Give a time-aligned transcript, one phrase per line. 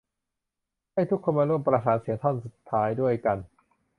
[0.93, 3.37] ให้ทุกคนมาร่วมประสานเสียงท่อนสุดท้ายด้วยกัน